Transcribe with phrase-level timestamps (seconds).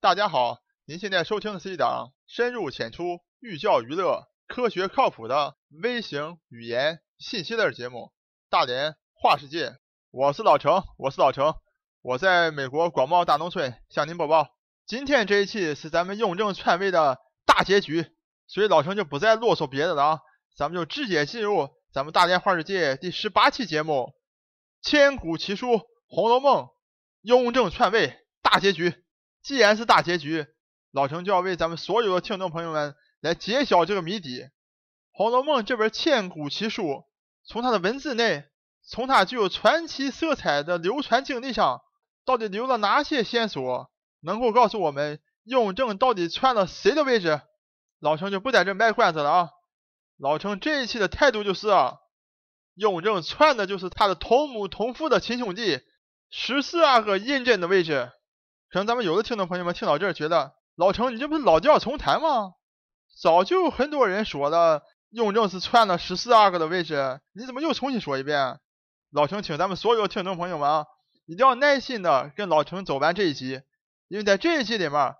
[0.00, 7.98] 大家好，您现在收听的是一档深入浅出、寓教于乐、科学靠谱的微型语言信息类节目
[8.48, 9.70] 《大连话世界》。
[10.12, 11.52] 我是老程，我是老程，
[12.00, 14.50] 我在美国广袤大农村向您播报。
[14.86, 18.06] 今天这一期是咱们雍正篡位的大结局，
[18.46, 20.20] 所以老程就不再啰嗦别的了啊，
[20.56, 24.14] 咱们就直接进入咱们《大连话世界》第十八期节目：
[24.80, 25.72] 千古奇书
[26.06, 26.66] 《红楼梦》，
[27.22, 28.94] 雍正篡位大结局。
[29.48, 30.46] 既然是大结局，
[30.90, 34.40] 老程就要为咱们所有的听众朋友们来揭晓这个谜底。
[35.10, 37.06] 《红楼梦》这本千古奇书，
[37.46, 38.44] 从它的文字内，
[38.86, 41.80] 从它具有传奇色彩的流传经历上，
[42.26, 47.40] 到底留了哪些线索，能够告诉我们雍正到底篡了谁的位置？
[48.00, 49.50] 老程就不在这卖关子了啊！
[50.18, 51.94] 老程这一期的态度就是，啊
[52.74, 55.80] 雍正篡的就是他的同母同父的亲兄弟
[56.28, 58.12] 十四阿哥胤禛的位置。
[58.70, 62.52] 可能咱们有的听众朋友们听到这儿，觉得老程你这不是老调重弹吗？
[63.20, 68.60] 早就很多人说了，雍正是篡了十四阿哥的位置，你怎么又重新说一遍？
[69.10, 70.86] 老程，请咱们所有听众朋友们啊，
[71.24, 73.62] 一定要耐心的跟老程走完这一集，
[74.08, 75.14] 因为在这一集里面，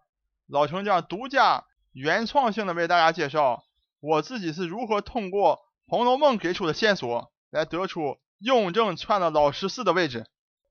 [0.47, 3.65] 老程将独家原创性的为大家介绍
[4.01, 10.27] 我自己是如何通过《红楼梦》给出的线索来得出雍正篡了老十四的位置。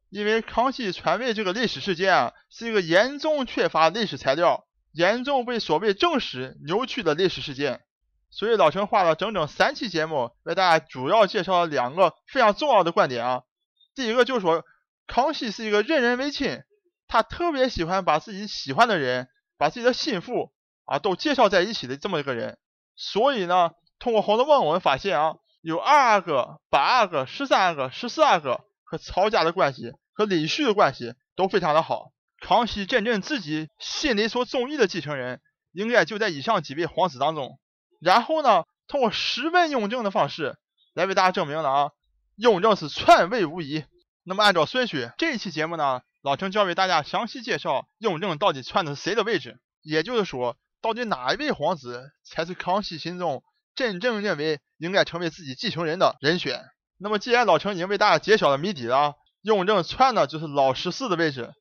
[0.10, 7.82] 因为康熙篡位这个历史事件啊，是一个严重缺乏历史材料、严重被所谓正史扭曲的历史事件，
[8.30, 13.44] 所以老陈花了整整三期节目为大家主要介绍了两个非常重要的观点啊。
[13.96, 14.64] 第一个就是说，
[15.08, 16.64] 康熙是一个任人唯亲，
[17.10, 20.54] 他特别喜欢把自己喜欢的人、把自己的心腹
[20.86, 22.58] 啊都介绍在一起的这么一个人。
[22.96, 28.62] 所以呢，通过《红楼梦》，我们发现啊，有二阿哥、八阿哥、十三阿哥、十四阿哥。
[28.88, 32.12] 和曹家的关系和李旭的关系都非常的好。
[32.40, 35.42] 康熙真正自己心里所中意的继承人，
[35.74, 37.60] 应该就在以上几位皇子当中。
[38.00, 40.56] 然后呢，通过实问雍正的方式
[40.94, 41.92] 来为大家证明了啊，
[42.36, 43.84] 雍正是篡位无疑。
[44.24, 53.44] 那么按照顺序，这一期节目呢，老程就要为大家详细介绍雍正到底篡的是谁的位置，也就是说，到底哪一位皇子才是康熙心中
[53.74, 56.66] 真正认为应该成为自己继承人的人选。
[57.00, 61.54] 那么，既然老程已经为大家揭晓了谜底了，雍正篡的就是老十四的位置。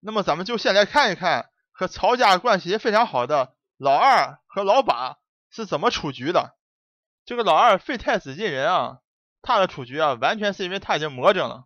[0.00, 5.16] 那么，咱们就先来看一看和曹家关系非常好的老二和老八
[5.50, 6.54] 是怎么出局的。
[7.24, 8.98] 这个老二废太子进人啊，
[9.40, 11.64] 他的出局啊，完全是因为他已经魔怔了。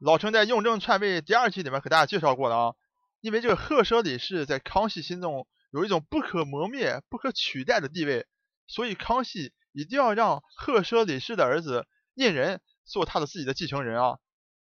[0.00, 2.74] 老程在雍正篡位第二期里面给大家介绍过了啊，
[3.20, 8.26] 因为这个赫舍里氏在康熙心中有一种不可磨灭、不可取代的地位，
[8.66, 11.86] 所以康熙一定要让赫舍里氏的儿子。
[12.14, 14.18] 胤仁做他的自己的继承人啊，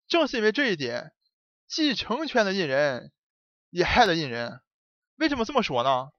[0.08, 1.12] 正是因为这一点，
[1.68, 3.12] 继承权的胤仁
[3.70, 4.62] 也害了胤仁。
[5.18, 6.10] 为什么这么说呢？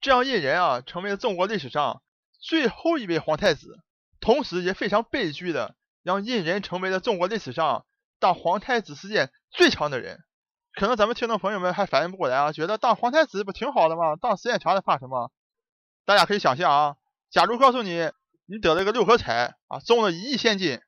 [0.00, 2.02] 这样胤仁啊，成为了中国历史上
[2.38, 3.82] 最后一位皇太子，
[4.20, 7.84] 同时也非常悲剧的，让胤仁成为了中国历史上
[8.18, 10.24] 当皇太子时间最长的人。
[10.72, 14.16] 可能咱们听众朋友们还反应不过来啊，觉得当皇太子不挺好的吗？
[14.16, 15.30] 当时间长了怕什么？
[16.06, 16.96] 大家可以想象啊，
[17.30, 18.10] 假如告诉你。
[18.50, 20.80] 你得了一个六合彩啊，中了一亿现金，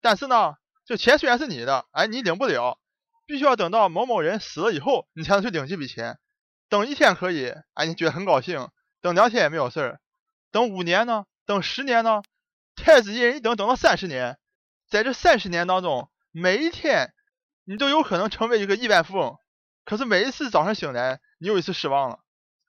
[0.00, 0.54] 但是呢，
[0.86, 2.80] 这钱虽然是你的，哎，你领不了，
[3.26, 6.18] 必须要等到某某人死了以后，你才能去领这笔钱。
[6.70, 8.68] 等一天可以，哎，你觉得很高兴；
[9.02, 10.00] 等两天也没有事儿。
[10.50, 11.26] 等五年呢？
[11.44, 12.22] 等十年呢？
[12.76, 14.38] 太子一人一等，等到三十年，
[14.88, 17.12] 在这三十年当中，每一天
[17.64, 19.36] 你都有可能成为一个亿万富翁。
[19.84, 22.20] 可是每一次早上醒来，你又一次失望了，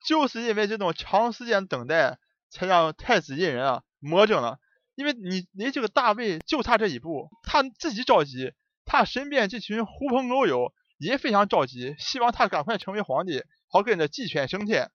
[0.06, 2.18] 就是因为这种长时间等待，
[2.50, 3.82] 才让太子胤仁啊。
[3.98, 4.58] 魔怔了，
[4.94, 8.52] 因为你离这个大位就差这一步，他自己着急，
[8.84, 14.90] 他身边这群狐朋狗友也非常着急，希望他赶快成为皇帝，好跟着鸡犬升天。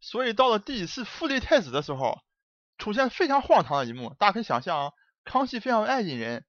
[0.00, 2.20] 所以到了第一次复立太子的时候，
[2.78, 4.14] 出现非常荒唐的一幕。
[4.18, 4.92] 大家可以想象啊，
[5.24, 6.44] 康熙非常爱胤仁，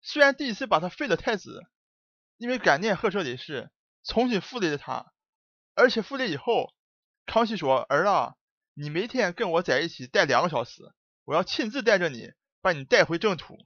[0.00, 1.62] 虽然第一次把他废了太子，
[2.38, 3.70] 因为感念赫舍里氏，
[4.04, 5.12] 重新复立了他，
[5.74, 6.72] 而且复立以后，
[7.26, 8.34] 康熙说：“儿啊。”
[8.74, 10.82] 你每天跟我在一起待两个小时，
[11.24, 13.58] 我要亲自带着你，把你带回正途。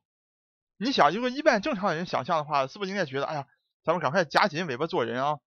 [0.79, 3.47] 你想，如果一般正常人想象的话，是不是应该觉得，哎呀，
[3.85, 5.39] 咱们赶快夹紧尾巴做人啊，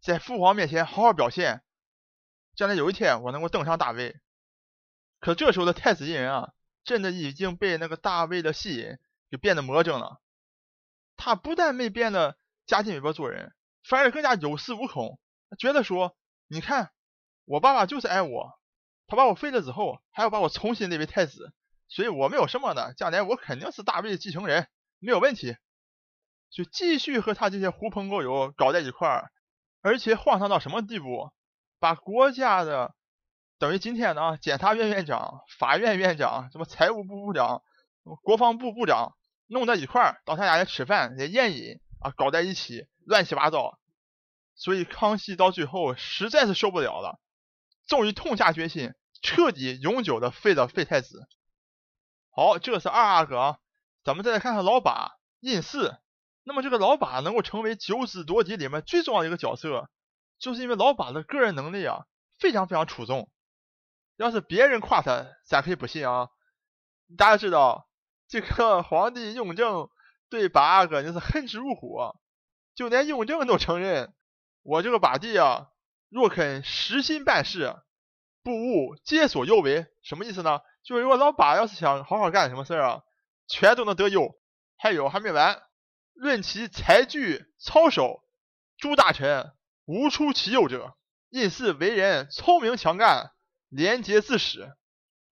[0.00, 1.62] 在父皇面前好好表现，
[2.54, 4.20] 将来有一天我能够登上大位。
[5.20, 6.52] 可这时候的太子胤仁啊，
[6.84, 8.98] 真的已经被那个大位的吸引，
[9.30, 10.20] 就变得魔怔了。
[11.16, 15.18] 他不但没变得夹紧尾巴做人，反而更加有恃无恐，
[15.58, 16.16] 觉得说，
[16.46, 16.92] 你看，
[17.46, 18.57] 我爸爸就是爱我。
[19.08, 21.52] 他把我废了之后，还要把我重新立为太子，
[21.88, 24.68] 所以我没有什么的，将来我肯定是大位的继承人，
[25.00, 25.56] 没有问题。
[26.50, 29.30] 就继续和他这些狐朋狗友搞在一块儿，
[29.82, 31.30] 而且荒唐到什么地步？
[31.78, 32.94] 把国家的
[33.58, 37.62] 等于今天的啊，检察院院长、法院院长、什么财务部部长、
[38.22, 39.14] 国防部部长
[39.46, 43.78] 弄在一块儿，到他家来吃饭、来宴饮啊，搞在一起，乱七八糟。
[44.54, 47.20] 所以康熙到最后实在是受不了了，
[47.88, 51.26] 终于痛下决心，彻底永久的废了废太子。
[52.30, 53.58] 好，这是二阿哥，
[54.04, 55.96] 咱们再来看看老八胤祀。
[56.44, 59.90] 那么这个老八能够成为九子夺嫡里面最重要的一个角色，
[60.38, 62.06] 就是因为老八的个人能力啊
[62.38, 63.30] 非常非常出众。
[64.16, 66.28] 要是别人夸他，咱可以不信啊。
[67.16, 67.88] 大家知道，
[68.28, 69.88] 这个皇帝雍正
[70.28, 71.98] 对八阿哥那是恨之入骨，
[72.74, 74.14] 就连雍正都承认。
[74.62, 75.68] 我这个八弟啊，
[76.08, 77.74] 若肯实心办事，
[78.42, 79.86] 不务皆所优为。
[80.02, 80.60] 什么意思呢？
[80.82, 83.02] 就是如果老把要是想好好干什么事儿啊，
[83.46, 84.38] 全都能得优。
[84.78, 85.60] 还有还没完，
[86.14, 88.22] 论其才具操守，
[88.78, 89.52] 诸大臣
[89.84, 90.94] 无出其右者。
[91.30, 93.32] 因是为人聪明强干，
[93.68, 94.72] 廉洁自始。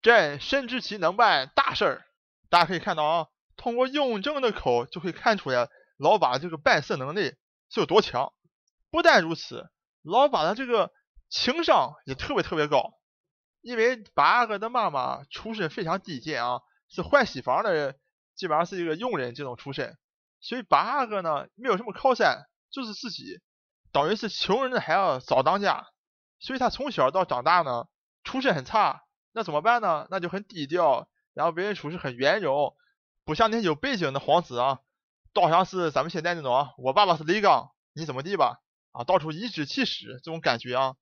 [0.03, 2.05] 朕深知其能办大事儿。
[2.51, 3.27] 大家可以看到啊，
[3.57, 7.35] 通过雍正的口就可以看出来，老把这个办事能力
[7.71, 8.33] 是有多强。
[8.91, 9.71] 不但如此，
[10.07, 10.93] 老八的这个
[11.29, 12.95] 情商也特别特别高，
[13.61, 17.99] 因为八阿哥的妈妈出身非常低贱啊，是换洗房的人，
[18.37, 19.99] 基本上是一个佣人这种出身，
[20.41, 23.41] 所以八阿哥呢没有什么靠山，就是自己，
[23.91, 25.89] 等于是穷人的孩子早当家，
[26.39, 27.87] 所以他从小到长大呢
[28.23, 29.03] 出身很差，
[29.33, 30.07] 那怎么办呢？
[30.09, 32.77] 那就很低调，然后为人处事很圆融，
[33.25, 34.79] 不像那些有背景的皇子啊，
[35.33, 38.63] 倒像是咱们现在那种，我爸爸是雷刚，你怎么地吧。
[38.97, 40.95] 啊，到处颐指气使这种感觉啊，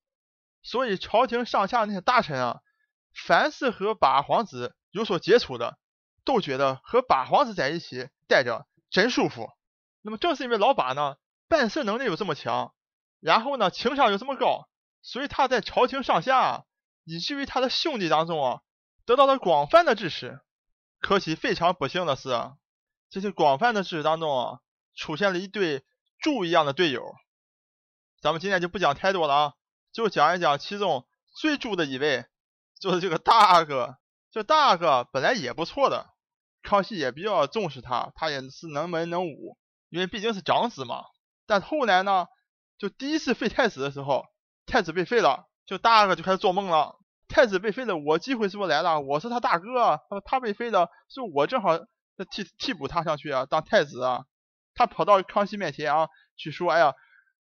[0.62, 2.60] 所以朝廷上下那些大臣啊，
[3.12, 5.78] 凡是和八皇子有所接触的，
[6.24, 9.48] 都觉得和八皇子在一起待着真舒服。
[10.02, 11.16] 那么正是因为老八呢，
[11.48, 12.74] 办事能力有这么强，
[13.20, 14.68] 然后呢情商又这么高，
[15.00, 16.62] 所以他在朝廷上下，啊
[17.04, 18.60] 以至于他的兄弟当中啊，
[19.04, 20.40] 得到了广泛的支持。
[20.98, 22.30] 可惜非常不幸的是，
[23.08, 24.58] 这些广泛的支持当中啊，
[24.96, 25.84] 出现了一对
[26.18, 27.14] 猪一样的队友。
[28.24, 29.52] 咱们今天就不讲太多了啊，
[29.92, 31.06] 就讲一讲其中
[31.36, 32.24] 最猪的一位，
[32.80, 33.98] 就是这个大阿哥。
[34.30, 36.06] 这大阿哥本来也不错的，
[36.62, 39.58] 康熙也比较重视他，他也是能文能武，
[39.90, 41.04] 因为毕竟是长子嘛。
[41.46, 42.26] 但后来呢，
[42.78, 44.24] 就第一次废太子的时候，
[44.64, 46.96] 太子被废了，就大阿哥就开始做梦了。
[47.28, 49.02] 太子被废了，我机会是不是来了？
[49.02, 51.76] 我是他大哥，他说他被废了，是我正好
[52.30, 54.24] 替替补他上去啊，当太子啊。
[54.74, 56.94] 他跑到康熙面前啊，去说，哎呀。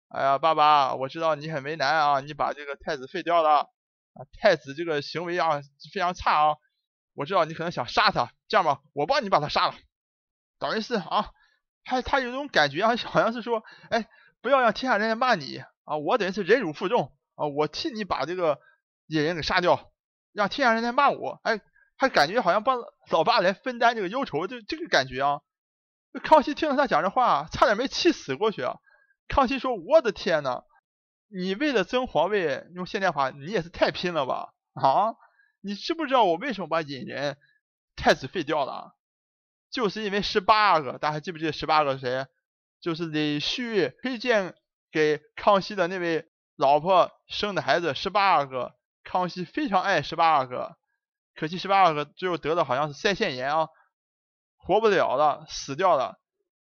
[0.10, 3.70] 哎呀，爸爸，我知道你很为难啊，你把这个太子废掉了
[4.14, 5.62] 啊，太子这个行为啊
[5.94, 6.56] 非常差啊，
[7.14, 9.76] 我知道你可能想杀他，这样吧，我帮你把他杀了，
[10.58, 11.30] 等于是啊，
[11.84, 14.10] 还他有种感觉啊，好像是说，哎，
[14.42, 18.60] 不要让天下人来骂你啊，我等于是忍辱负重啊，我替你把这个
[19.06, 19.92] 野人给杀掉，
[20.34, 21.62] 让天下人来骂我，哎，
[21.98, 22.80] 还感觉好像帮
[23.12, 25.42] 老爸来分担这个忧愁，这这个感觉啊，
[26.24, 28.78] 康熙听了他讲这话，差点没气死过去啊。
[29.30, 30.64] 康熙说：“我的天呐，
[31.30, 34.54] 你为了争皇位，用现代话，你也是太拼了吧？
[34.74, 35.16] 啊，
[35.62, 37.38] 你知不知道我为什么把隐人
[37.96, 38.96] 太子废掉了？
[39.70, 42.26] 就是因为十八阿哥，大家还记不记得十八个是谁？
[42.82, 44.56] 就是李旭推荐
[44.92, 48.76] 给康熙的那位老婆生的孩子十八阿哥。
[49.04, 50.76] 康熙非常爱十八阿哥，
[51.36, 53.68] 可惜十八阿哥最后得的好像是腮腺炎啊，
[54.58, 56.20] 活不了了，死掉了。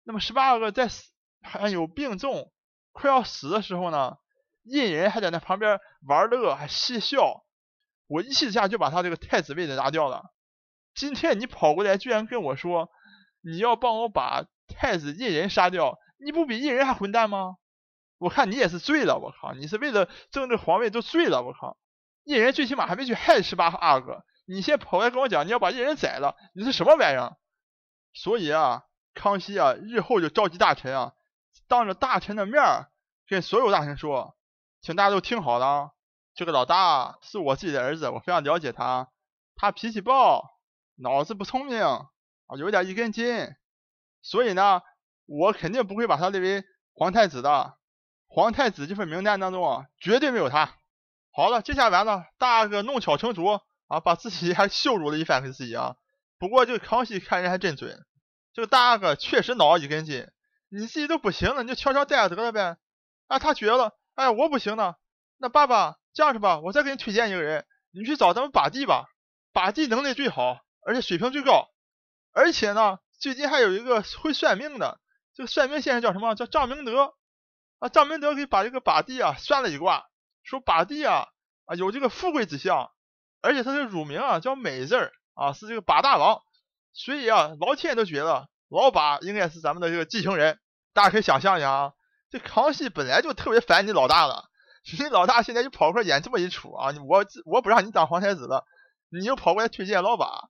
[0.03, 1.03] 那么十八阿哥在死。”
[1.41, 2.51] 还有病重，
[2.91, 4.17] 快要死的时候呢，
[4.63, 7.43] 胤人还在那旁边玩乐，还嬉笑。
[8.07, 10.33] 我一气之下就把他这个太子位子拿掉了。
[10.93, 12.89] 今天你跑过来，居然跟我说
[13.41, 17.55] 你要帮我把太子胤人杀掉，你不比胤人还混蛋吗？
[18.17, 21.77] 我看你也是醉了，我靠，你是为了争这皇位都醉了，我靠。
[22.25, 27.37] 胤人最起码还没去害十八阿哥，你先跑来跟我讲你要把胤人宰了，你是什么玩意儿？
[28.13, 28.83] 所以啊，
[29.15, 31.13] 康熙啊，日后就召集大臣啊。
[31.71, 32.91] 当着大臣的面儿
[33.25, 34.35] 跟所有大臣说，
[34.81, 35.93] 请大家都听好了，
[36.35, 39.09] 这个老大是我自己的儿子，我非常了解他，
[39.55, 40.59] 他脾气暴，
[40.97, 42.09] 脑子不聪明啊，
[42.57, 43.55] 有点一根筋，
[44.21, 44.81] 所以呢，
[45.25, 47.77] 我肯定不会把他列为皇太子的，
[48.27, 50.75] 皇太子这份名单当中啊，绝对没有他。
[51.31, 55.95] 好了，这下完了，大阿哥弄巧成拙啊，把自己还羞辱了一番给自己啊。
[56.37, 58.05] 不过这个康熙看人还真准，
[58.51, 60.29] 这个大阿哥确实脑子一根筋。
[60.73, 62.77] 你自己都不行了，你就悄悄待着得了呗。
[63.27, 64.97] 啊，他绝了，哎，我不行了。
[65.37, 66.59] 那爸爸这样是吧？
[66.59, 69.07] 我再给你推荐一个人，你去找咱们八弟吧。
[69.51, 71.67] 八弟能力最好，而且水平最高，
[72.31, 75.01] 而且呢，最近还有一个会算命的，
[75.35, 76.35] 这个算命先生叫什么？
[76.35, 77.15] 叫张明德。
[77.79, 80.05] 啊，张明德给把这个八弟啊算了一卦，
[80.43, 81.27] 说八弟啊
[81.65, 82.91] 啊有这个富贵之相，
[83.41, 86.41] 而且他的乳名啊叫美字啊，是这个八大王，
[86.93, 90.59] 所以啊老天爷都觉得老八应该是咱们的这个继承人。
[90.93, 91.93] 大家可以想象一下啊，
[92.29, 94.49] 这康熙本来就特别烦你老大了，
[94.97, 98.65] 你老大现在就跑过来演这么一出啊，我我不让你当皇太子了，
[99.09, 100.49] 你又跑过来推荐老八，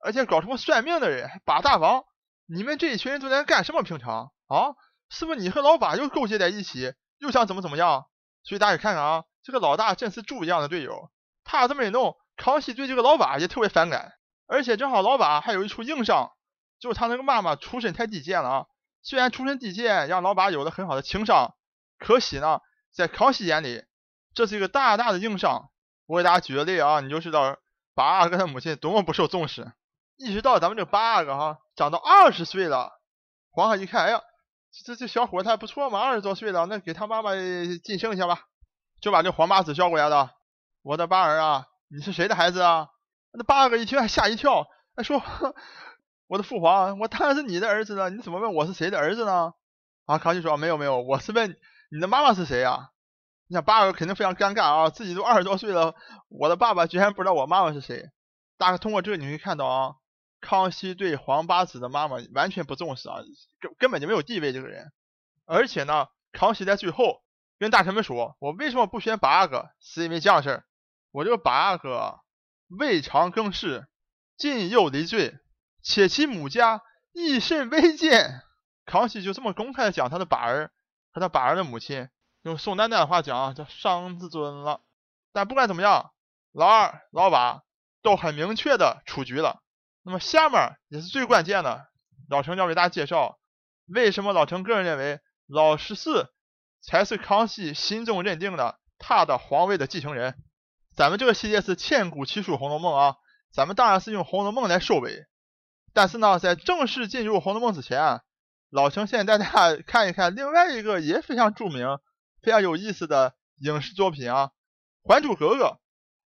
[0.00, 2.04] 而且搞什么算命的人，把大王，
[2.46, 3.82] 你们这一群人都在干什么？
[3.82, 4.74] 平常啊，
[5.08, 8.06] 是不是你和老八又勾结在一起，又想怎么怎么样？
[8.44, 11.10] 所以大家看看啊，这个老大真是猪一样的队友，
[11.44, 14.12] 他这么一弄，康熙对这个老八也特别反感，
[14.46, 16.30] 而且正好老八还有一处硬伤，
[16.78, 18.66] 就是他那个妈妈出身太低贱了啊。
[19.02, 21.54] 虽然出身低贱，让老八有了很好的情商，
[21.98, 22.60] 可惜呢，
[22.92, 23.84] 在康熙眼里，
[24.34, 25.70] 这是一个大大的硬伤。
[26.06, 27.56] 我给大家举个例啊，你就知道
[27.94, 29.72] 八阿哥的母亲多么不受重视。
[30.16, 33.00] 一直到咱们这八阿哥哈长到二十岁了，
[33.50, 34.20] 皇上一看，哎呀，
[34.84, 37.32] 这这小伙他还不错嘛，二十多岁了，那给他妈妈
[37.84, 38.46] 晋升一下吧，
[39.00, 40.32] 就把这皇八子叫过来了。
[40.82, 42.88] 我的八儿啊，你是谁的孩子啊？
[43.32, 44.66] 那八阿哥一听还吓一跳，
[44.96, 45.22] 还说。
[46.28, 49.54] 我的父皇，我当然是你的儿子了，你怎么问我是谁的儿子呢？
[50.04, 51.56] 啊，康熙说没有没有，我是问
[51.90, 52.90] 你的妈妈是谁呀？
[53.46, 55.94] 你想八阿哥肯定非常尴尬啊，自己都二十多岁了，
[56.28, 58.10] 我的爸爸居然不知道我妈妈是谁。
[58.58, 59.94] 大概通过这个你会看到啊，
[60.40, 63.16] 康熙对皇八子的妈妈完全不重视啊，
[63.58, 64.92] 根根本就没有地位这个人。
[65.46, 67.22] 而且呢，康熙在最后
[67.58, 69.70] 跟大臣们说，我为什么不选八阿哥？
[69.80, 70.64] 是因为这样事儿，
[71.10, 72.20] 我这个八阿哥
[72.78, 73.86] 未尝更事，
[74.36, 75.38] 近又离罪。
[75.82, 76.82] 且其母家
[77.12, 78.42] 亦甚微贱，
[78.84, 80.70] 康熙就这么公开的讲他的把儿
[81.12, 82.08] 和他把儿的母亲，
[82.42, 84.80] 用宋丹丹的话讲叫伤自尊了。
[85.32, 86.12] 但不管怎么样，
[86.52, 87.62] 老二、老八
[88.02, 89.62] 都很明确的出局了。
[90.02, 91.86] 那么下面也是最关键的，
[92.28, 93.38] 老程要为大家介绍
[93.86, 96.32] 为什么老程个人认为老十四
[96.82, 100.34] 才是康熙心中认定的他的皇位的继承人。
[100.96, 103.16] 咱们这个系列是千古奇书《红楼梦》啊，
[103.52, 105.27] 咱们当然是用《红楼梦》来收尾。
[105.98, 108.20] 但是呢，在正式进入《红楼梦》之前啊，
[108.70, 111.98] 老程先带大家 看一看另外一个也非常著名、
[112.40, 114.50] 非常有意思的影视作品啊，
[115.12, 115.54] 《还珠格格》。《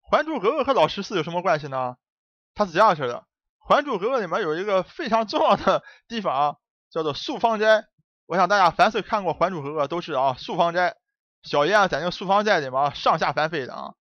[0.02, 1.96] 还珠格格》和老十四有什么关系呢？
[2.54, 3.14] 它是这样式的，
[3.66, 6.56] 《还珠格格》里面有一个非常重要的 地方啊，
[6.90, 7.86] 叫做素芳斋。
[8.26, 10.94] 我想大家凡是看过《还珠格格》都知道啊，素芳斋，
[11.42, 13.94] 小燕在那个素芳斋里面上下翻飞的啊。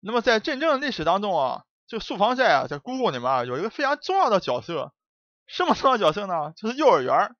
[0.00, 4.92] 那么在真正历史当中啊，这个素芳斋啊，在故宫里面啊有一个非常重要的角色。
[5.48, 6.52] 什么重要角色呢？
[6.56, 7.34] 就是幼儿园，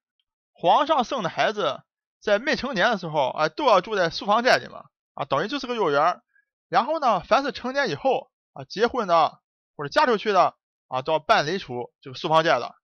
[0.53, 1.83] 皇上生的孩子
[2.21, 4.85] 在未成年的时候，啊，都要住在素芳斋里嘛，
[5.15, 6.21] 啊，等于就是个幼儿园。
[6.69, 9.39] 然后呢，凡是成年以后，啊，结婚的
[9.77, 10.57] 或者嫁出去的，
[10.89, 12.75] 啊，都要搬离出这个素芳斋了。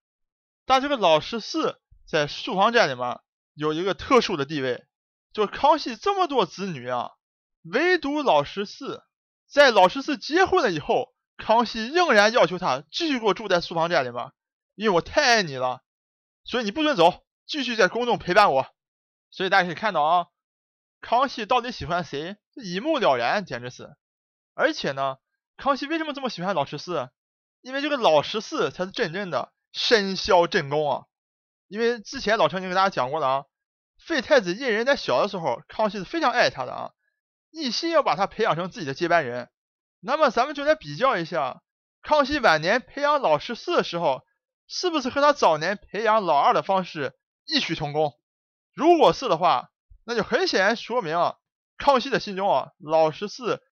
[0.66, 3.18] 但这个老十四在素芳斋里面
[3.54, 4.84] 有一个特殊的地位，
[5.32, 7.12] 就是康熙这么多子女啊，
[7.62, 9.02] 唯独老十四，
[9.50, 14.30] 在老十四结婚了以后，康熙仍然要求他继续给我住在素芳斋里面。
[14.74, 15.82] 因为我太爱你了，
[16.44, 18.66] 所以你不准走，继续在宫中陪伴我。
[19.30, 20.26] 所以大家可以看到啊，
[21.00, 23.94] 康熙到底喜欢谁，一目了然，简直是。
[24.54, 25.18] 而且呢，
[25.56, 27.10] 康熙为什么这么喜欢老十四？
[27.60, 31.04] 因为这个老十四才是真正的身孝正宫啊。
[31.68, 33.44] 因为之前老陈已经给大家讲过了啊，
[33.98, 36.90] 废太子胤仁在小的时候，康熙是非常爱他的啊，
[37.50, 39.50] 一心要把他培养成自己的接班人。
[40.00, 41.62] 那么咱们就来比较一下，
[42.02, 44.26] 康熙晚年培养老十四的时候。
[44.66, 47.14] 是不是和他早年培养老二的方式
[47.46, 48.18] 异曲同工？
[48.72, 49.70] 如果是的话，
[50.04, 51.36] 那就很显然说明啊
[51.76, 53.62] 康熙的心中啊，老十四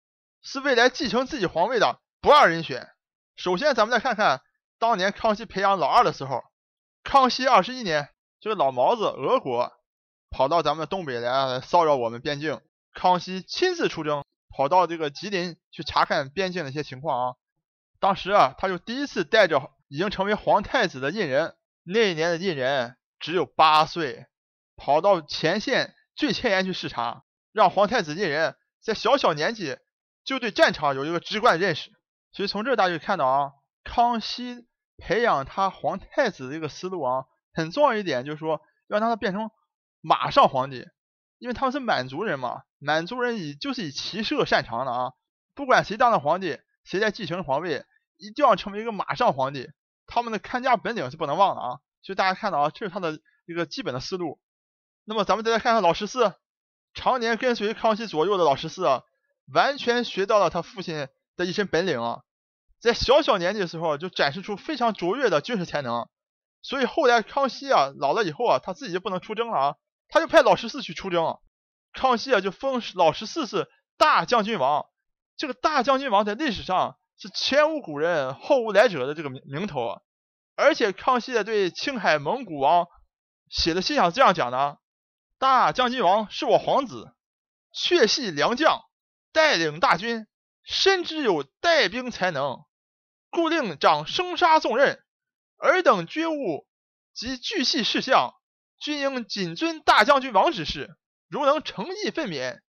[0.42, 2.88] 是未来继承自己皇位的不二人选。
[3.36, 4.42] 首先，咱们再看看
[4.78, 6.42] 当年康熙培养老二的时候，
[7.02, 9.72] 康熙二十一年，这个老毛子俄国
[10.30, 12.60] 跑到咱们东北来骚扰我们边境，
[12.92, 17.34] 康熙亲自出征，跑到这个吉林去查看边境的一些情况啊。
[17.98, 19.72] 当时啊，他就第一次带着。
[19.92, 24.24] 已经成为皇太子的胤仁，那一年的胤仁只有八岁，
[24.74, 29.76] 跑到前线最前沿去视察，让皇太子胤仁在小小年纪
[30.24, 31.90] 就对战场有一个直观的认识。
[32.32, 33.52] 所以从这大家就看到啊，
[33.84, 39.50] 康熙培养他皇太子的一个思路啊，很重要一点就是说要让他变成
[40.00, 40.86] 马上皇帝，
[41.38, 45.12] 因为他们是满族人嘛，满族人以就是以骑射擅长的啊，
[45.54, 47.84] 不管谁当了皇帝，谁在继承皇位，
[48.16, 49.70] 一定要成为一个马上皇帝。
[50.06, 54.40] 他们的看家本领是不能忘的啊，所以大家看到啊，这是他的一个基本的思路。
[55.04, 56.34] 那么咱们再来看看老十四，
[56.94, 59.02] 常年跟随康熙左右的老十四啊，
[59.52, 62.22] 完全学到了他父亲的一身本领啊，
[62.80, 66.08] 在小小年纪的时候就展示出非常卓越的军事才能。
[66.62, 69.76] 所以后来康熙啊老了以后啊，他自己就不能出征了啊，
[70.08, 71.36] 他就派老十四去出征。
[71.92, 74.86] 康熙啊就封老十四是大将军王。
[75.36, 80.00] 这个大将军王在历史上是前无古人后无来者的这个名名头啊。
[80.56, 82.88] 而且康熙在对青海蒙古王
[83.48, 84.80] 写的信上这样讲的：
[85.38, 87.14] 大将军王是我皇子，
[87.72, 88.82] 确系良将，
[89.30, 90.26] 带领大军，
[90.64, 92.64] 深知有带兵才能，
[93.30, 95.00] 故令掌生杀重任。
[95.58, 96.66] 尔等军务
[97.14, 98.34] 及巨细事项，
[98.80, 100.96] 均应谨遵大将军王指示。
[101.28, 102.62] 如能诚意分娩，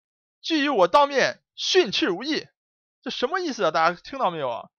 [0.41, 2.47] 俱与我当面训斥无益。
[3.01, 3.71] 这什么意思啊？
[3.71, 4.69] 大家听到没有啊？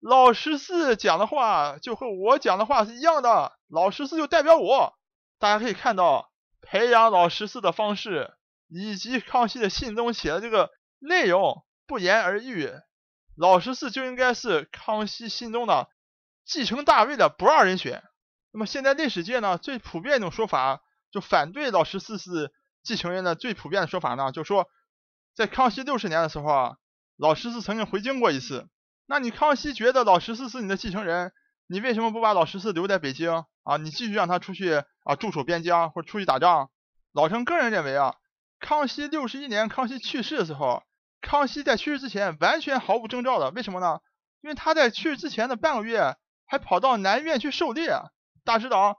[0.00, 4.94] 老十四讲的话就和我讲的话是一样的，老十四就代表我。
[5.38, 8.34] 大家可以看到，培养老十四的方式，
[8.68, 12.70] 以及康熙的信中写的这个内容，不言而喻。
[13.36, 15.88] 老十四就应该是康熙心中的。
[16.44, 18.02] 继承大位的不二人选。
[18.52, 20.82] 那么现在历史界呢，最普遍一种说法，
[21.12, 24.68] 就反对老十四是继承人的最普遍的说法呢，就说
[25.34, 26.76] 在康熙六十年的时候啊，
[27.20, 28.66] 老十四曾经回京过一次。
[29.04, 31.32] 那你康熙觉得老十四是你的继承人，
[31.66, 33.76] 你为什么不把老十四留在北京啊？
[33.76, 36.70] 你继续让他出去啊驻守边疆或者出去打仗？
[37.12, 38.14] 老臣个人认为啊，
[38.58, 40.82] 康熙六十一年康熙去世的时候，
[41.20, 44.00] 康熙在去世之前完全毫无征兆的，为什么呢？
[44.40, 46.16] 因为他在去世之前的半个月。
[46.52, 47.90] 还跑到南苑去狩猎，
[48.44, 48.98] 大家知道，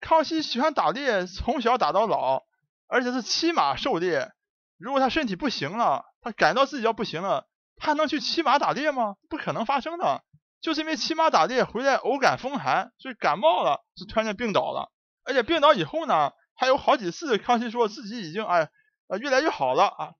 [0.00, 2.42] 康熙喜欢打猎，从小打到老，
[2.88, 4.32] 而且是骑马狩猎。
[4.78, 7.46] 如果他身体不行了，他感到自己要不行了，
[7.78, 9.16] 他能去骑马打猎吗？
[9.28, 10.22] 不可能发生的。
[10.60, 14.90] 就是因为骑马打猎回来偶感风寒，所以感冒了，就突然间病倒了。
[15.24, 18.68] 而且病倒以后呢，还有好几次康熙说自己已经哎
[19.06, 20.12] 呃越来越好了啊，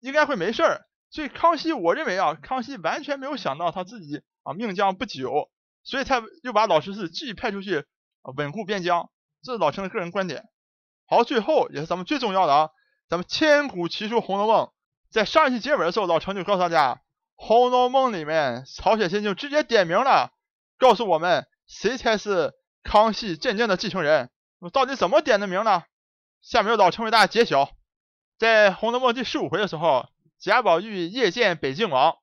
[0.00, 0.86] 应该会没事儿。
[1.10, 5.50] 所以康熙我认为啊，康熙完全没有想到他自己啊命将不久。
[5.86, 7.84] 所以，他又把老十四继续派出去
[8.36, 9.10] 稳固边疆，
[9.42, 10.48] 这是老陈的个人观点。
[11.06, 12.70] 好，最后也是咱们最重要的啊，
[13.10, 14.64] 咱们千古奇书《红楼梦》
[15.14, 16.94] 在上一期结尾的时候，老陈就告诉大家，
[17.36, 20.32] 《红楼梦》里面曹雪芹就直接点名了，
[20.76, 24.28] 告诉我们谁才是康熙真正的继承人。
[24.72, 25.84] 到底怎么点的名呢？
[26.42, 27.70] 下面由老陈为大家揭晓。
[28.38, 30.08] 在《红楼梦》第十五回的时候，
[30.40, 32.16] 贾宝玉夜见北静王。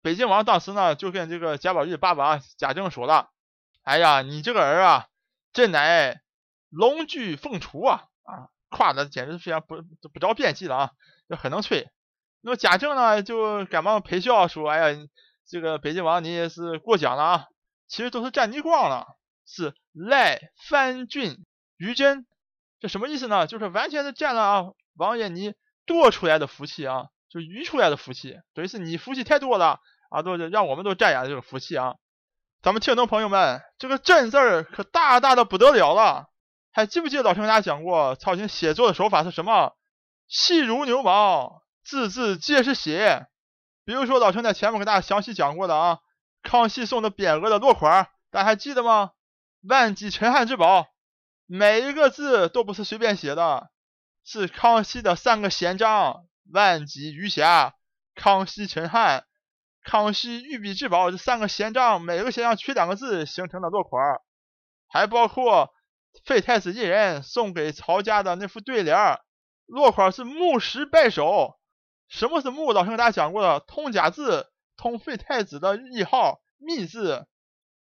[0.00, 3.28] 北静王当时呢，就跟这个贾宝玉爸爸贾政说了
[3.84, 5.08] ：“哎呀，你这个儿啊，
[5.52, 6.22] 真乃
[6.70, 8.04] 龙驹凤雏啊！
[8.22, 10.90] 啊，夸的简直非常不不着边际了啊，
[11.28, 11.90] 就很能吹。”
[12.42, 14.98] 那么贾政呢，就赶忙陪笑说：“哎呀，
[15.48, 17.46] 这个北京王你也是过奖了啊！
[17.88, 19.06] 其实都是沾你光了，
[19.46, 21.44] 是赖范俊
[21.76, 22.26] 于真，
[22.80, 23.46] 这什么意思呢？
[23.46, 24.64] 就是完全是占了啊
[24.96, 25.54] 王爷你
[25.86, 29.80] 多出来的福气啊，就余出来的福气，等于是你福气太多了。”
[30.12, 31.94] 啊，都让我们都占了这个福气啊！
[32.60, 36.26] 咱们听众朋友们，这个“朕”字儿可大大的不得了了。
[36.70, 39.74] 还记不记得老陈给大家讲过，曹雪芹写作的手法是什么？
[40.28, 43.26] 细如牛毛，字字皆是血。
[43.84, 45.98] 比如说老陈在前面给大家详细讲过的啊，
[46.42, 49.10] 康熙送的匾额的落款，大家还记得吗？
[49.62, 50.86] 万几陈汉之宝，
[51.46, 53.70] 每一个字都不是随便写的，
[54.24, 57.74] 是康熙的三个贤章：万几、余霞、
[58.14, 59.24] 康熙、陈汉。
[59.84, 64.20] 康熙御笔至宝这三个贤章，每个贤章取两个字形成的落款，
[64.86, 65.74] 还包括
[66.24, 69.18] 废太子一人送给曹家的那副对联，
[69.66, 71.58] 落款是木石拜首。
[72.12, 72.74] 什么是木？
[72.74, 77.26] 老师给大家讲过的，通假字，通废太子的谥号密字。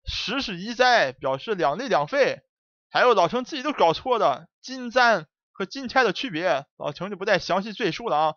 [0.06, 2.41] 十是一哉，表示两立两废。
[2.89, 8.36] 还有老程自己都搞错的金簪和金钗的区别，老程就不再详细赘述了啊，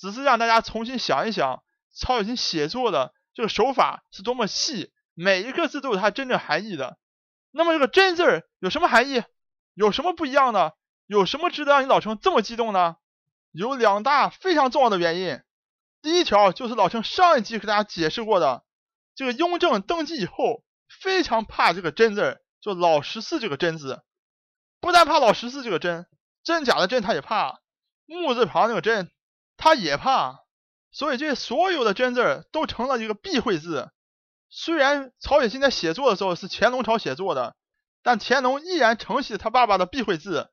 [0.00, 1.62] 只是让大家重新想一想。
[1.94, 6.98] 曹雪芹写作的这个手法是多么细，每一个字都有它真正含义的。
[7.52, 9.22] 那么这个“真”字有什么含义？
[9.74, 10.74] 有什么不一样的？
[11.06, 12.96] 有什么值得让你老程这么激动呢？
[13.56, 15.40] 有两大非常重要的原因。
[16.02, 18.64] 第一条就是老程上一集给大家解释过的，
[19.14, 20.62] 这个雍正登基以后
[21.00, 24.02] 非常怕这个“真”字，就老十四这个“真”字，
[24.78, 26.06] 不但怕老十四这个“真”，
[26.44, 27.60] 真假的“真”他也怕，
[28.04, 29.10] 木字旁那个“真”
[29.56, 30.44] 他也怕。
[30.92, 33.90] 所以这所有的真字都成了一个避讳字。
[34.48, 37.56] 虽然曹雪芹在写作的时候是乾隆朝写作的，
[38.02, 40.50] 但乾隆依然承袭他爸爸的避讳字。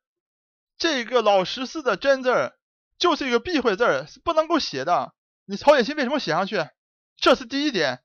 [0.77, 2.53] 这个老十四的真字
[2.97, 5.13] 就是一个避讳字儿，是不能够写的。
[5.45, 6.65] 你曹雪芹为什么写上去？
[7.17, 8.03] 这是第一点。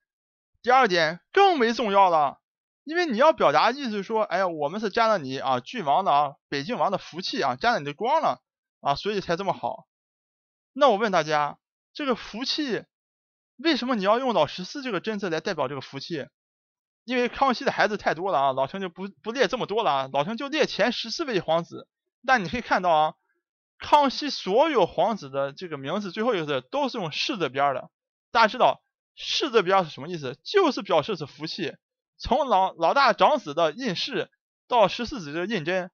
[0.63, 2.41] 第二点更为重要了，
[2.85, 8.43] 因为你要表达意思说，哎呀，我们是沾了你啊郡王的啊北郡王的福气啊，沾了你的光了
[8.81, 9.87] 啊，所以才这么好。
[10.73, 11.59] 那我问大家。
[11.95, 12.85] 这个福气，
[13.57, 16.29] 为什么你要用老十四这个真字来代表这个福气？
[17.03, 21.89] 因为康熙的孩子太多了啊，老陈就不不列这么多了啊，老陈就列前十四位皇子。
[22.25, 23.15] 但你可以看到啊，
[23.79, 27.91] 康熙所有皇子的这个名字最后一个字都是用氏字边的。
[28.31, 28.83] 大家知道
[29.15, 30.39] 氏字边是什么意思？
[30.43, 31.75] 就是表示是福气。
[32.19, 34.31] 从老老大长子的胤氏
[34.67, 35.91] 到十四子的胤禛，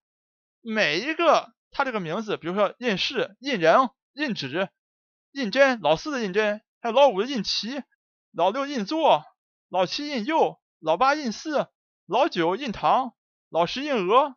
[0.62, 4.68] 每一个他这个名字，比如说胤氏、胤仁、胤祉、
[5.32, 7.82] 胤禛，老四的胤禛，还有老五的胤齐，
[8.32, 9.22] 老六胤祚，
[9.68, 11.68] 老七胤佑，老八胤祀，
[12.06, 13.14] 老九胤堂，
[13.50, 14.34] 老十胤娥，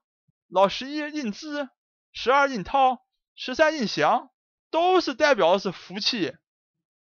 [0.49, 1.69] 老十一胤资，
[2.11, 3.01] 十二胤涛，
[3.39, 4.31] 十三印祥，
[4.71, 6.35] 都是代表的是福气，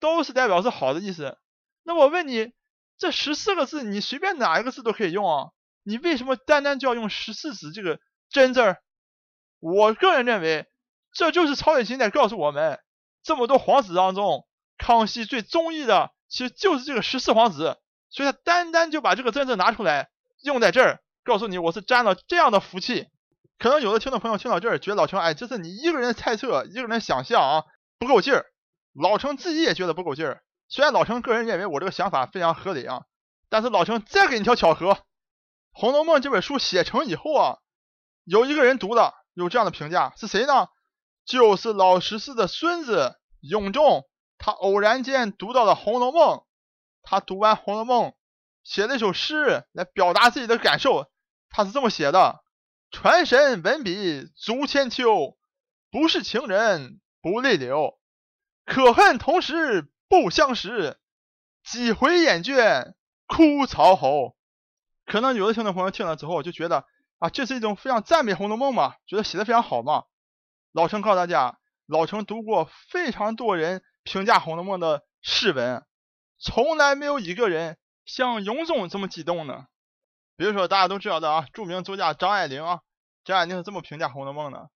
[0.01, 1.39] 都是代表是好的意思。
[1.83, 2.51] 那我问你，
[2.97, 5.51] 这十四个字，你随便哪一个字都可以用啊，
[5.83, 8.83] 你为什么单单就要用十四子这个真字儿？
[9.59, 10.67] 我个人认为，
[11.13, 12.81] 这就是曹雪芹在告诉我们，
[13.23, 14.45] 这么多皇子当中，
[14.77, 17.77] 康熙最中意的其实就是这个十四皇子，
[18.09, 20.09] 所以他单单就把这个真字拿出来
[20.43, 23.07] 用在这儿，告诉你我是沾了这样的福气。
[23.59, 27.65] 可能有的听众朋友听到这儿，觉得老程，哎，这是你一个人猜测，一个人想象啊，
[27.99, 28.45] 不够劲儿。
[28.93, 30.41] 老程自己也觉得不够劲儿。
[30.69, 33.03] 虽然老程个人认为我这个想法非常合理啊，
[33.49, 34.93] 但是老程再给你条巧合，
[35.73, 37.57] 《红楼梦》这本书写成以后啊，
[38.23, 40.69] 有一个人读了，有这样的评价，是谁呢？
[41.25, 46.37] 就是老十四的孙子永仲，他偶然间读到了《红楼梦》，
[47.03, 48.11] 他读完《红楼梦》，
[48.63, 51.11] 写了一首诗来表达自己的感受，
[51.49, 52.41] 他是这么写的。
[52.91, 55.37] 传神文笔足千秋，
[55.91, 57.99] 不是情人不泪流。
[58.65, 60.97] 可恨同时不相识，
[61.63, 62.93] 几回眼倦
[63.27, 64.35] 哭曹侯。
[65.05, 66.85] 可能有的听众朋友听了之后就觉得
[67.19, 70.05] 啊，这是一种非常赞美《红楼梦》嘛，觉得写的非常好嘛。
[70.71, 75.83] 老陈告诉大家，老陈读过非常多人评价《红楼梦》的诗文，
[76.39, 79.67] 从来没有一个人像永仲这么激动的。
[80.39, 82.79] 比如说大家都知道的啊，著名作家张爱玲啊，
[83.25, 84.69] 张爱玲是这么评价《红楼梦》的：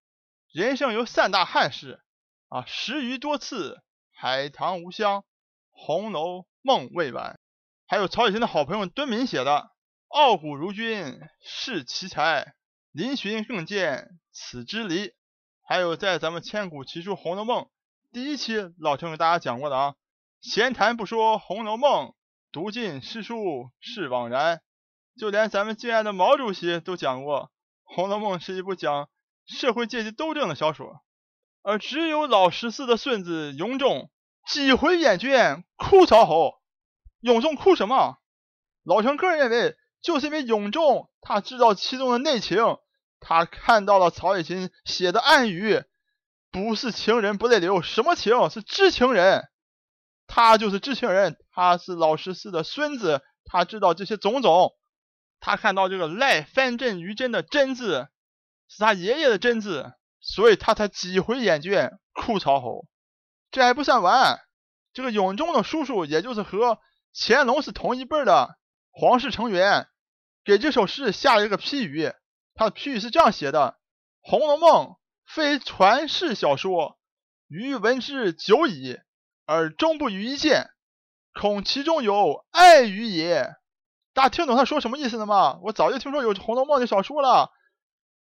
[0.51, 2.03] 人生有三大憾事
[2.49, 5.23] 啊，十余多次，海棠无香，
[5.71, 7.39] 红楼梦未完。
[7.87, 9.71] 还有曹雪芹的好朋友敦敏写的：
[10.09, 12.55] 傲骨如君是奇才，
[12.91, 15.13] 临寻更见此之离。
[15.65, 17.63] 还有在咱们千古奇书《红楼梦》
[18.11, 19.95] 第一期老陈给大家讲过的啊，
[20.41, 22.07] 闲谈不说《红楼梦》，
[22.51, 24.61] 读尽诗书是枉然。
[25.19, 27.41] 就连咱们敬爱的毛主席都讲过，
[27.83, 29.09] 《红楼梦》是一部讲
[29.45, 31.01] 社会阶级斗争的小说，
[31.61, 34.09] 而只有老十四的孙子永仲
[34.47, 36.55] 几回眼倦哭曹侯。
[37.19, 38.17] 永仲哭什么？
[38.83, 42.57] 老陈个人认为，就是因为永仲他知道其中的内情，
[43.19, 45.83] 他看到了曹雪芹写的暗语，
[46.51, 48.49] 不是情人不泪流，什么情？
[48.49, 49.47] 是知情人，
[50.25, 54.73] 他就是知情人，他是老十四的孙子，他知道这些种种。
[55.45, 58.07] 他看到这个赖藩镇于真的真字
[58.69, 62.87] 是他爷爷的真字，所以他才几回眼倦哭曹侯。
[63.51, 64.39] 这还不算完，
[64.93, 66.79] 这个永忠的叔叔，也就是和
[67.13, 68.57] 乾隆是同一辈的
[68.89, 69.89] 皇室成员，
[70.45, 72.13] 给这首诗下了一个批语。
[72.55, 73.77] 他的批语是这样写的：
[74.29, 74.85] 《红楼梦》
[75.25, 76.97] 非传世小说，
[77.49, 78.97] 余闻之久矣，
[79.45, 80.69] 而终不于一见，
[81.33, 83.57] 恐其中有爱于也。
[84.13, 85.59] 大家听懂他说什么意思了吗？
[85.63, 87.51] 我早就听说有《红楼梦》的小说了，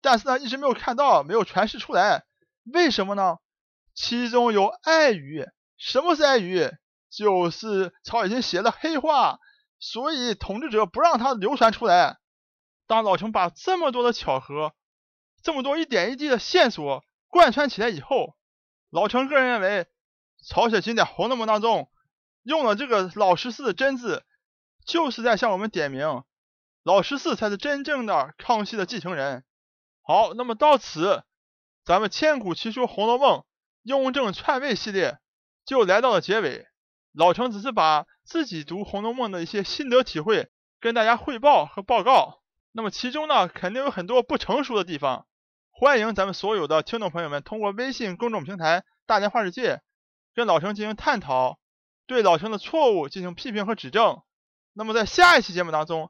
[0.02, 2.26] 但是呢，一直没有看到，没有传世出来。
[2.72, 3.38] 为什么呢？
[3.96, 5.48] 其中有爱语。
[5.78, 6.70] 什么是爱语？
[7.10, 9.40] 就是曹雪芹写的黑话，
[9.80, 12.20] 所以统治者不让他流传出来。
[12.86, 14.74] 当老程把这么多的巧合，
[15.42, 18.36] 这么多一点一滴的线索贯穿起来以后，
[18.92, 19.88] 老程个人认为，
[20.46, 21.90] 曹雪芹在《红楼梦》当中
[22.44, 24.24] 用了这个老十四的真字。
[24.90, 26.24] 就是在向我们点名，
[26.82, 29.44] 老十四才是真正的康熙的继承人。
[30.02, 31.24] 好，那么到此，
[31.86, 33.42] 咱们千古奇书《红楼梦》
[33.84, 35.20] 雍正篡位系列
[35.64, 36.66] 就来到了结尾。
[37.14, 40.50] 老程只是把自己读《红楼梦》的一些心得体会
[40.80, 42.42] 跟大家汇报和报告。
[42.72, 45.28] 那么其中呢，肯定有很多不成熟的地方，
[45.70, 49.82] 欢迎咱们所有的听众朋友们通过微信公众平台“大连话世界”
[50.34, 51.60] 跟老程进行探讨，
[52.08, 54.24] 对老程的错误进行批评和指正。
[54.80, 56.10] 那么在下一期节目当中，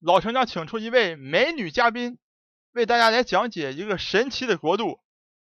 [0.00, 2.18] 老陈将请出一位美女嘉宾，
[2.72, 4.98] 为大家来讲解一个神奇的国度。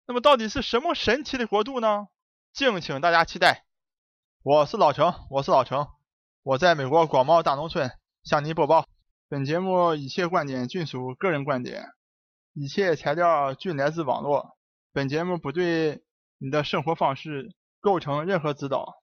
[0.08, 2.08] 那么到底是什么神奇的国度呢？
[2.52, 3.64] 敬请大家期待。
[4.42, 5.86] 我是老陈，我是老陈，
[6.42, 7.92] 我在美国广袤大农村
[8.24, 8.88] 向您播报。
[9.30, 11.86] 本节目一切观点均属个人观点，
[12.56, 14.58] 一切材料均来自网络。
[14.92, 16.02] 本节目不对
[16.40, 19.03] 你的生活方式构成任何指导。